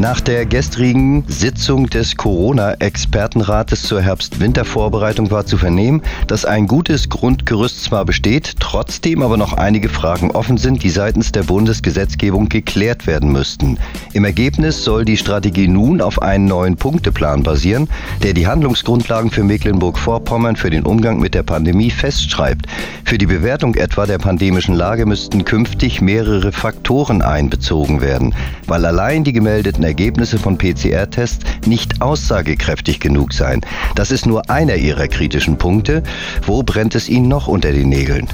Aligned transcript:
Nach 0.00 0.22
der 0.22 0.46
gestrigen 0.46 1.24
Sitzung 1.28 1.90
des 1.90 2.16
Corona-Expertenrates 2.16 3.82
zur 3.82 4.00
Herbst-Winter-Vorbereitung 4.00 5.30
war 5.30 5.44
zu 5.44 5.58
vernehmen, 5.58 6.00
dass 6.26 6.46
ein 6.46 6.66
gutes 6.66 7.10
Grundgerüst 7.10 7.84
zwar 7.84 8.06
besteht, 8.06 8.54
trotzdem 8.60 9.22
aber 9.22 9.36
noch 9.36 9.52
einige 9.52 9.90
Fragen 9.90 10.30
offen 10.30 10.56
sind, 10.56 10.82
die 10.82 10.88
seitens 10.88 11.32
der 11.32 11.42
Bundesgesetzgebung 11.42 12.48
geklärt 12.48 13.06
werden 13.06 13.30
müssten. 13.30 13.76
Im 14.14 14.24
Ergebnis 14.24 14.84
soll 14.84 15.04
die 15.04 15.18
Strategie 15.18 15.68
nun 15.68 16.00
auf 16.00 16.22
einen 16.22 16.46
neuen 16.46 16.76
Punkteplan 16.76 17.42
basieren, 17.42 17.86
der 18.22 18.32
die 18.32 18.46
Handlungsgrundlagen 18.46 19.30
für 19.30 19.44
Mecklenburg-Vorpommern 19.44 20.56
für 20.56 20.70
den 20.70 20.86
Umgang 20.86 21.20
mit 21.20 21.34
der 21.34 21.42
Pandemie 21.42 21.90
festschreibt. 21.90 22.64
Für 23.04 23.18
die 23.18 23.26
Bewertung 23.26 23.74
etwa 23.74 24.06
der 24.06 24.16
pandemischen 24.16 24.74
Lage 24.74 25.04
müssten 25.04 25.44
künftig 25.44 26.00
mehrere 26.00 26.52
Faktoren 26.52 27.20
einbezogen 27.20 28.00
werden, 28.00 28.34
weil 28.66 28.86
allein 28.86 29.24
die 29.24 29.34
gemeldeten 29.34 29.89
Ergebnisse 29.90 30.38
von 30.38 30.56
PCR-Tests 30.56 31.44
nicht 31.66 32.00
aussagekräftig 32.00 33.00
genug 33.00 33.32
seien. 33.32 33.60
Das 33.96 34.12
ist 34.12 34.24
nur 34.24 34.48
einer 34.48 34.76
Ihrer 34.76 35.08
kritischen 35.08 35.58
Punkte. 35.58 36.04
Wo 36.46 36.62
brennt 36.62 36.94
es 36.94 37.08
Ihnen 37.08 37.26
noch 37.26 37.48
unter 37.48 37.72
den 37.72 37.88
Nägeln? 37.88 38.28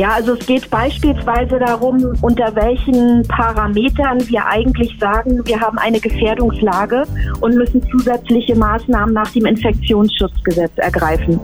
Ja, 0.00 0.12
also 0.12 0.32
es 0.32 0.46
geht 0.46 0.70
beispielsweise 0.70 1.58
darum, 1.58 2.14
unter 2.22 2.56
welchen 2.56 3.22
Parametern 3.28 4.26
wir 4.30 4.46
eigentlich 4.46 4.96
sagen, 4.98 5.42
wir 5.44 5.60
haben 5.60 5.76
eine 5.76 6.00
Gefährdungslage 6.00 7.02
und 7.42 7.54
müssen 7.54 7.86
zusätzliche 7.90 8.56
Maßnahmen 8.56 9.12
nach 9.12 9.30
dem 9.32 9.44
Infektionsschutzgesetz 9.44 10.72
ergreifen. 10.76 11.38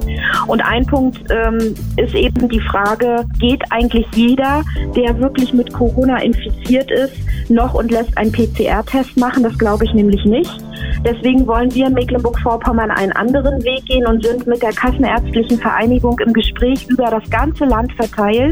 Und 0.46 0.64
ein 0.64 0.86
Punkt 0.86 1.18
ähm, 1.28 1.74
ist 1.98 2.14
eben 2.14 2.48
die 2.48 2.60
Frage, 2.60 3.26
geht 3.38 3.62
eigentlich 3.68 4.06
jeder, 4.14 4.64
der 4.96 5.20
wirklich 5.20 5.52
mit 5.52 5.70
Corona 5.74 6.22
infiziert 6.22 6.90
ist, 6.90 7.12
noch 7.50 7.74
und 7.74 7.90
lässt 7.90 8.16
einen 8.16 8.32
PCR-Test 8.32 9.18
machen? 9.18 9.42
Das 9.42 9.58
glaube 9.58 9.84
ich 9.84 9.92
nämlich 9.92 10.24
nicht. 10.24 10.64
Deswegen 11.04 11.46
wollen 11.46 11.74
wir 11.74 11.86
in 11.86 11.94
Mecklenburg-Vorpommern 11.94 12.90
einen 12.90 13.12
anderen 13.12 13.62
Weg 13.64 13.84
gehen 13.86 14.06
und 14.06 14.24
sind 14.24 14.46
mit 14.46 14.62
der 14.62 14.72
Kassenärztlichen 14.72 15.58
Vereinigung 15.58 16.18
im 16.18 16.32
Gespräch 16.32 16.86
über 16.88 17.10
das 17.10 17.28
ganze 17.30 17.64
Land 17.64 17.92
verteilt, 17.94 18.45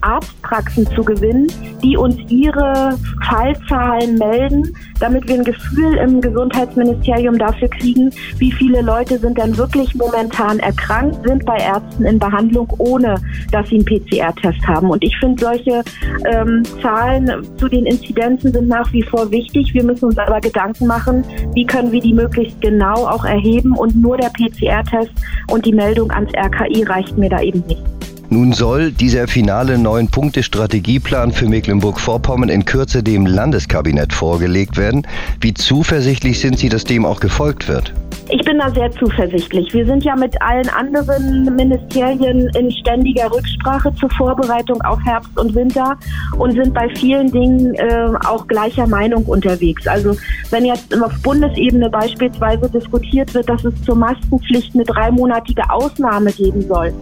Arztpraxen 0.00 0.86
zu 0.94 1.02
gewinnen, 1.02 1.46
die 1.82 1.96
uns 1.96 2.16
ihre 2.28 2.96
Fallzahlen 3.28 4.16
melden, 4.18 4.74
damit 4.98 5.28
wir 5.28 5.36
ein 5.36 5.44
Gefühl 5.44 5.96
im 5.96 6.20
Gesundheitsministerium 6.20 7.38
dafür 7.38 7.68
kriegen, 7.68 8.10
wie 8.38 8.52
viele 8.52 8.82
Leute 8.82 9.18
sind 9.18 9.38
denn 9.38 9.56
wirklich 9.56 9.94
momentan 9.94 10.58
erkrankt, 10.58 11.26
sind 11.26 11.44
bei 11.44 11.56
Ärzten 11.56 12.04
in 12.04 12.18
Behandlung, 12.18 12.72
ohne 12.78 13.16
dass 13.50 13.68
sie 13.68 13.76
einen 13.76 13.84
PCR-Test 13.84 14.66
haben. 14.66 14.90
Und 14.90 15.02
ich 15.02 15.16
finde, 15.18 15.42
solche 15.42 15.82
ähm, 16.26 16.62
Zahlen 16.82 17.30
zu 17.56 17.68
den 17.68 17.86
Inzidenzen 17.86 18.52
sind 18.52 18.68
nach 18.68 18.92
wie 18.92 19.02
vor 19.02 19.30
wichtig. 19.30 19.72
Wir 19.74 19.84
müssen 19.84 20.06
uns 20.06 20.18
aber 20.18 20.40
Gedanken 20.40 20.86
machen, 20.86 21.24
wie 21.54 21.66
können 21.66 21.92
wir 21.92 22.00
die 22.00 22.14
möglichst 22.14 22.60
genau 22.60 23.06
auch 23.06 23.24
erheben 23.24 23.72
und 23.72 23.96
nur 23.96 24.16
der 24.16 24.30
PCR-Test 24.30 25.12
und 25.50 25.64
die 25.64 25.72
Meldung 25.72 26.10
ans 26.10 26.32
RKI 26.34 26.84
reicht 26.84 27.16
mir 27.16 27.28
da 27.28 27.40
eben 27.40 27.64
nicht. 27.66 27.89
Nun 28.32 28.52
soll 28.52 28.92
dieser 28.92 29.26
finale 29.26 29.76
Neun-Punkte-Strategieplan 29.76 31.32
für 31.32 31.48
Mecklenburg-Vorpommern 31.48 32.48
in 32.48 32.64
Kürze 32.64 33.02
dem 33.02 33.26
Landeskabinett 33.26 34.12
vorgelegt 34.12 34.76
werden. 34.76 35.04
Wie 35.40 35.52
zuversichtlich 35.52 36.38
sind 36.38 36.56
Sie, 36.56 36.68
dass 36.68 36.84
dem 36.84 37.04
auch 37.04 37.18
gefolgt 37.18 37.66
wird? 37.66 37.92
Ich 38.32 38.44
bin 38.44 38.58
da 38.58 38.70
sehr 38.70 38.88
zuversichtlich. 38.92 39.74
Wir 39.74 39.84
sind 39.84 40.04
ja 40.04 40.14
mit 40.14 40.40
allen 40.40 40.68
anderen 40.68 41.52
Ministerien 41.56 42.48
in 42.56 42.70
ständiger 42.70 43.28
Rücksprache 43.32 43.92
zur 43.96 44.08
Vorbereitung 44.10 44.80
auf 44.82 45.00
Herbst 45.04 45.36
und 45.36 45.52
Winter 45.56 45.98
und 46.38 46.52
sind 46.52 46.72
bei 46.72 46.88
vielen 46.94 47.32
Dingen 47.32 47.74
äh, 47.74 48.10
auch 48.24 48.46
gleicher 48.46 48.86
Meinung 48.86 49.24
unterwegs. 49.24 49.84
Also 49.88 50.16
wenn 50.50 50.64
jetzt 50.64 50.96
auf 51.02 51.12
Bundesebene 51.24 51.90
beispielsweise 51.90 52.70
diskutiert 52.70 53.34
wird, 53.34 53.48
dass 53.48 53.64
es 53.64 53.74
zur 53.82 53.96
Maskenpflicht 53.96 54.76
eine 54.76 54.84
dreimonatige 54.84 55.68
Ausnahme 55.68 56.30
geben 56.30 56.62
soll, 56.68 56.92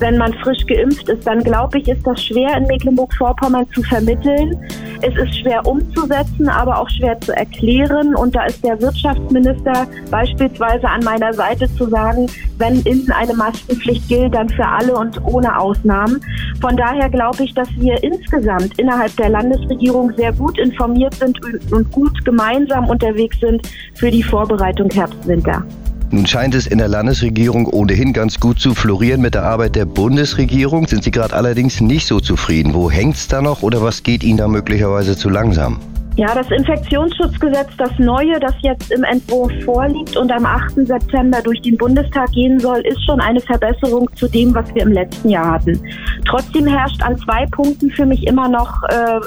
wenn 0.00 0.16
man 0.16 0.32
frisch 0.34 0.64
geimpft 0.66 1.08
ist, 1.08 1.26
dann 1.26 1.42
glaube 1.42 1.78
ich, 1.78 1.88
ist 1.88 2.06
das 2.06 2.22
schwer 2.22 2.56
in 2.56 2.66
Mecklenburg-Vorpommern 2.66 3.66
zu 3.72 3.82
vermitteln. 3.82 4.56
Es 5.02 5.14
ist 5.16 5.38
schwer 5.38 5.66
umzusetzen, 5.66 6.48
aber 6.48 6.80
auch 6.80 6.88
schwer 6.90 7.20
zu 7.20 7.32
erklären. 7.32 8.14
Und 8.14 8.34
da 8.34 8.44
ist 8.44 8.64
der 8.64 8.80
Wirtschaftsminister 8.80 9.86
beispielsweise 10.10 10.88
an 10.88 11.02
meiner 11.04 11.32
Seite 11.32 11.72
zu 11.74 11.88
sagen, 11.88 12.26
wenn 12.58 12.80
innen 12.82 13.10
eine 13.10 13.34
Maskenpflicht 13.34 14.08
gilt, 14.08 14.34
dann 14.34 14.48
für 14.48 14.66
alle 14.66 14.94
und 14.96 15.20
ohne 15.24 15.58
Ausnahmen. 15.58 16.20
Von 16.60 16.76
daher 16.76 17.08
glaube 17.08 17.44
ich, 17.44 17.54
dass 17.54 17.68
wir 17.76 18.02
insgesamt 18.02 18.78
innerhalb 18.78 19.14
der 19.16 19.30
Landesregierung 19.30 20.12
sehr 20.16 20.32
gut 20.32 20.58
informiert 20.58 21.14
sind 21.14 21.38
und 21.72 21.90
gut 21.92 22.24
gemeinsam 22.24 22.88
unterwegs 22.88 23.38
sind 23.40 23.68
für 23.94 24.10
die 24.10 24.22
Vorbereitung 24.22 24.90
Herbst-Winter. 24.90 25.64
Nun 26.10 26.26
scheint 26.26 26.54
es 26.54 26.66
in 26.66 26.78
der 26.78 26.88
Landesregierung 26.88 27.66
ohnehin 27.66 28.14
ganz 28.14 28.40
gut 28.40 28.58
zu 28.58 28.74
florieren 28.74 29.20
mit 29.20 29.34
der 29.34 29.42
Arbeit 29.42 29.76
der 29.76 29.84
Bundesregierung. 29.84 30.86
Sind 30.86 31.04
Sie 31.04 31.10
gerade 31.10 31.34
allerdings 31.34 31.82
nicht 31.82 32.06
so 32.06 32.18
zufrieden? 32.18 32.72
Wo 32.72 32.90
hängt 32.90 33.16
es 33.16 33.28
da 33.28 33.42
noch 33.42 33.62
oder 33.62 33.82
was 33.82 34.02
geht 34.02 34.24
Ihnen 34.24 34.38
da 34.38 34.48
möglicherweise 34.48 35.18
zu 35.18 35.28
langsam? 35.28 35.78
Ja, 36.18 36.34
das 36.34 36.50
Infektionsschutzgesetz, 36.50 37.68
das 37.76 37.96
neue, 37.96 38.40
das 38.40 38.54
jetzt 38.62 38.90
im 38.90 39.04
Entwurf 39.04 39.52
vorliegt 39.64 40.16
und 40.16 40.32
am 40.32 40.44
8. 40.46 40.84
September 40.84 41.40
durch 41.40 41.62
den 41.62 41.76
Bundestag 41.76 42.32
gehen 42.32 42.58
soll, 42.58 42.80
ist 42.80 43.04
schon 43.04 43.20
eine 43.20 43.38
Verbesserung 43.38 44.10
zu 44.16 44.26
dem, 44.26 44.52
was 44.52 44.74
wir 44.74 44.82
im 44.82 44.90
letzten 44.90 45.28
Jahr 45.28 45.52
hatten. 45.52 45.80
Trotzdem 46.26 46.66
herrscht 46.66 47.00
an 47.04 47.16
zwei 47.18 47.46
Punkten 47.46 47.92
für 47.92 48.04
mich 48.04 48.26
immer 48.26 48.48
noch 48.48 48.82
äh, 48.88 49.20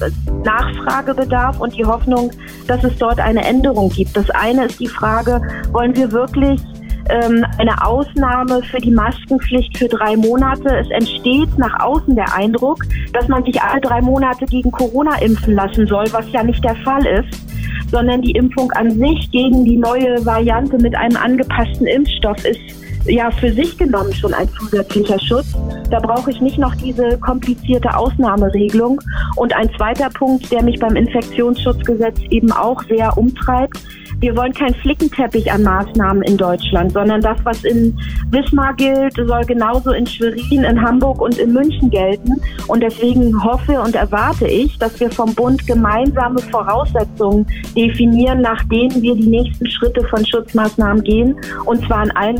Nachfragebedarf 0.44 1.62
und 1.62 1.78
die 1.78 1.86
Hoffnung, 1.86 2.30
dass 2.68 2.84
es 2.84 2.98
dort 2.98 3.22
eine 3.22 3.46
Änderung 3.46 3.90
gibt. 3.90 4.18
Das 4.18 4.30
eine 4.32 4.66
ist 4.66 4.82
die 4.82 4.90
Frage, 4.90 5.42
wollen 5.72 5.96
wir 5.96 6.12
wirklich 6.12 6.62
ähm, 7.10 7.46
eine 7.58 7.86
Ausnahme 7.86 8.62
für 8.64 8.80
die 8.80 8.92
Maskenpflicht 8.92 9.78
für 9.78 9.88
drei 9.88 10.16
Monate. 10.16 10.70
Es 10.78 10.90
entsteht 10.90 11.58
nach 11.58 11.80
außen 11.80 12.16
der 12.16 12.34
Eindruck, 12.34 12.84
dass 13.14 13.28
man 13.28 13.44
sich 13.44 13.62
alle 13.62 13.82
drei 13.82 14.02
Monate 14.02 14.46
gegen 14.46 14.72
Corona 14.72 15.16
impfen 15.22 15.56
lassen 15.56 15.88
soll, 15.88 16.06
was 16.12 16.32
ja 16.32 16.44
nicht 16.44 16.64
der 16.64 16.76
Fall 16.78 17.06
ist 17.06 17.52
sondern 17.92 18.22
die 18.22 18.32
Impfung 18.32 18.72
an 18.72 18.90
sich 18.90 19.30
gegen 19.32 19.66
die 19.66 19.76
neue 19.76 20.26
Variante 20.26 20.78
mit 20.78 20.96
einem 20.96 21.18
angepassten 21.18 21.86
Impfstoff 21.86 22.46
ist 22.46 22.82
ja 23.06 23.32
für 23.32 23.52
sich 23.52 23.78
genommen 23.78 24.14
schon 24.14 24.34
ein 24.34 24.48
zusätzlicher 24.60 25.20
Schutz. 25.20 25.54
Da 25.90 26.00
brauche 26.00 26.32
ich 26.32 26.42
nicht 26.42 26.58
noch 26.58 26.76
diese 26.76 27.18
komplizierte 27.18 27.96
Ausnahmeregelung. 27.96 29.00
Und 29.36 29.54
ein 29.56 29.70
zweiter 29.76 30.10
Punkt, 30.10 30.52
der 30.52 30.64
mich 30.64 30.80
beim 30.80 30.96
Infektionsschutzgesetz 30.96 32.20
eben 32.30 32.52
auch 32.52 32.84
sehr 32.84 33.18
umtreibt, 33.18 33.80
wir 34.22 34.38
wollen 34.38 34.54
keinen 34.54 34.76
Flickenteppich 34.76 35.52
an 35.52 35.64
Maßnahmen 35.64 36.22
in 36.22 36.38
Deutschland, 36.38 36.94
sondern 36.94 37.22
das, 37.22 37.40
was 37.44 37.64
in 37.64 37.98
Wismar 38.30 38.76
gilt, 38.76 39.16
soll 39.16 39.44
genauso 39.46 39.92
in 39.92 40.06
Schwerin, 40.06 40.64
in 40.64 40.80
Hamburg 40.80 41.20
und 41.22 41.40
in 41.40 41.54
München 41.54 41.90
gelten. 41.90 42.40
Und 42.68 42.84
deswegen 42.84 43.44
hoffe 43.44 43.82
und 43.82 43.96
erwarte 43.96 44.48
ich, 44.48 44.78
dass 44.78 45.00
wir 45.00 45.10
vom 45.10 45.34
Bund 45.34 45.66
gemeinsame 45.66 46.40
Voraussetzungen 46.40 47.48
definieren, 47.76 48.42
nach 48.42 48.64
denen 48.66 49.02
wir 49.02 49.16
die 49.16 49.28
nächsten 49.28 49.68
Schritte 49.68 50.04
von 50.04 50.24
Schutzmaßnahmen 50.24 51.04
gehen, 51.04 51.36
und 51.66 51.84
zwar 51.88 52.04
in 52.04 52.12
allen 52.12 52.40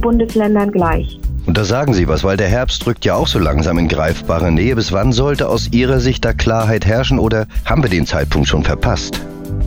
Bundesländern 0.52 0.72
gleich. 0.72 1.20
Und 1.46 1.58
da 1.58 1.64
sagen 1.64 1.94
Sie 1.94 2.08
was, 2.08 2.24
weil 2.24 2.38
der 2.38 2.48
Herbst 2.48 2.86
rückt 2.86 3.04
ja 3.04 3.16
auch 3.16 3.28
so 3.28 3.40
langsam 3.40 3.78
in 3.78 3.88
greifbare 3.88 4.52
Nähe. 4.52 4.76
Bis 4.76 4.92
wann 4.92 5.12
sollte 5.12 5.50
aus 5.50 5.70
Ihrer 5.72 6.00
Sicht 6.00 6.24
da 6.24 6.34
Klarheit 6.34 6.86
herrschen 6.86 7.20
oder 7.20 7.48
haben 7.66 7.84
wir 7.84 7.90
den 7.90 8.06
Zeitpunkt 8.06 8.48
schon 8.48 8.64
verpasst? 8.64 9.22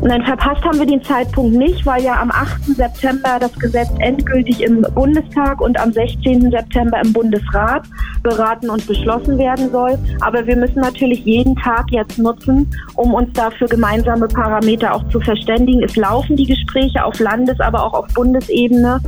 Nein, 0.07 0.23
verpasst 0.23 0.63
haben 0.63 0.79
wir 0.79 0.85
den 0.85 1.03
Zeitpunkt 1.03 1.57
nicht, 1.57 1.87
weil 1.87 2.03
ja 2.03 2.21
am 2.21 2.31
8. 2.31 2.77
September 2.77 3.39
das 3.41 3.55
Gesetz 3.55 3.89
endgültig 4.01 4.61
im 4.61 4.83
Bundestag 4.95 5.63
und 5.63 5.81
am 5.81 5.95
16. 5.95 6.51
September 6.51 7.01
im 7.03 7.11
Bundesrat 7.15 7.85
beraten 8.23 8.69
und 8.69 8.87
beschlossen 8.87 9.39
werden 9.39 9.71
soll. 9.71 9.99
Aber 10.21 10.47
wir 10.47 10.57
müssen 10.57 10.81
natürlich 10.81 11.25
jeden 11.25 11.57
Tag 11.57 11.87
jetzt 11.91 12.19
nutzen, 12.19 12.71
um 12.97 13.15
uns 13.15 13.33
dafür 13.33 13.67
gemeinsame 13.67 14.29
Parameter 14.29 14.95
auch 14.95 15.09
zu 15.09 15.21
verständigen. 15.21 15.83
Es 15.83 15.97
laufen 15.97 16.37
die 16.37 16.47
Gespräche 16.47 17.03
auf 17.03 17.19
Landes-, 17.19 17.61
aber 17.61 17.83
auch 17.83 17.95
auf 17.95 18.07
Bundesebene. 18.09 19.01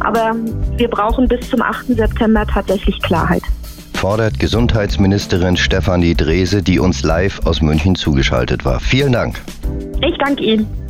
Aber 0.00 0.36
wir 0.76 0.88
brauchen 0.88 1.28
bis 1.28 1.48
zum 1.48 1.62
8. 1.62 1.96
September 1.96 2.46
tatsächlich 2.46 3.00
Klarheit 3.00 3.42
fordert 3.94 4.40
Gesundheitsministerin 4.40 5.56
Stefanie 5.56 6.16
Drese, 6.16 6.60
die 6.60 6.80
uns 6.80 7.04
live 7.04 7.38
aus 7.46 7.62
München 7.62 7.94
zugeschaltet 7.94 8.64
war. 8.64 8.80
Vielen 8.80 9.12
Dank. 9.12 9.40
Ich 10.04 10.18
danke 10.18 10.42
Ihnen. 10.42 10.81